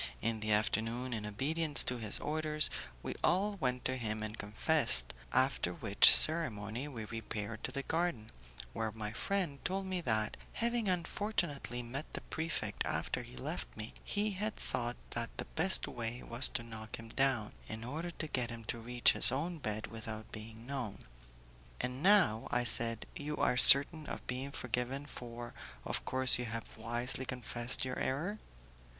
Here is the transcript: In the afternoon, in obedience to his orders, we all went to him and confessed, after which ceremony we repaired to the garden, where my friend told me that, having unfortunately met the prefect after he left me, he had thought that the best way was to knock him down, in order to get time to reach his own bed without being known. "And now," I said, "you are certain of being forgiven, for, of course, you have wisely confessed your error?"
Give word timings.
In 0.19 0.39
the 0.39 0.51
afternoon, 0.51 1.13
in 1.13 1.27
obedience 1.27 1.83
to 1.83 1.97
his 1.99 2.17
orders, 2.17 2.71
we 3.03 3.13
all 3.23 3.57
went 3.59 3.85
to 3.85 3.97
him 3.97 4.23
and 4.23 4.35
confessed, 4.35 5.13
after 5.31 5.73
which 5.75 6.11
ceremony 6.11 6.87
we 6.87 7.05
repaired 7.05 7.63
to 7.63 7.71
the 7.71 7.83
garden, 7.83 8.31
where 8.73 8.91
my 8.91 9.11
friend 9.11 9.63
told 9.63 9.85
me 9.85 10.01
that, 10.01 10.37
having 10.53 10.89
unfortunately 10.89 11.83
met 11.83 12.11
the 12.15 12.21
prefect 12.21 12.83
after 12.83 13.21
he 13.21 13.37
left 13.37 13.67
me, 13.77 13.93
he 14.03 14.31
had 14.31 14.55
thought 14.55 14.97
that 15.11 15.37
the 15.37 15.45
best 15.45 15.87
way 15.87 16.23
was 16.23 16.49
to 16.49 16.63
knock 16.63 16.95
him 16.97 17.09
down, 17.09 17.53
in 17.67 17.83
order 17.83 18.09
to 18.09 18.25
get 18.27 18.49
time 18.49 18.63
to 18.63 18.79
reach 18.79 19.11
his 19.11 19.31
own 19.31 19.59
bed 19.59 19.85
without 19.85 20.31
being 20.31 20.65
known. 20.65 21.05
"And 21.79 22.01
now," 22.01 22.47
I 22.49 22.63
said, 22.63 23.05
"you 23.15 23.37
are 23.37 23.55
certain 23.55 24.07
of 24.07 24.25
being 24.25 24.49
forgiven, 24.51 25.05
for, 25.05 25.53
of 25.85 26.03
course, 26.05 26.39
you 26.39 26.45
have 26.45 26.75
wisely 26.75 27.23
confessed 27.23 27.85
your 27.85 27.99
error?" 27.99 28.39